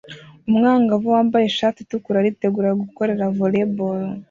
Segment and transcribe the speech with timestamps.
[0.47, 4.01] Umwangavu wambaye ishati itukura aritegura gukorera volley ball